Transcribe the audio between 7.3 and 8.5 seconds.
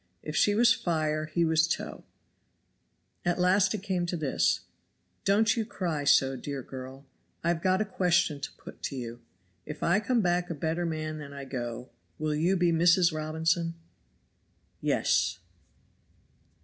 I have got a question